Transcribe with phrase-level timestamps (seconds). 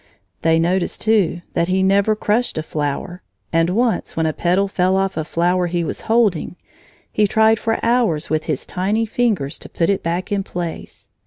[0.41, 3.21] They noticed, too, that he never crushed a flower,
[3.53, 6.55] and once, when a petal fell off a flower he was holding,
[7.11, 11.07] he tried for hours with his tiny fingers to put it back in place.